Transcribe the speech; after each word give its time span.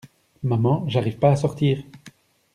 Maman 0.41 0.85
j'arrive 0.87 1.19
pas 1.19 1.29
à 1.29 1.35
sortir! 1.35 1.83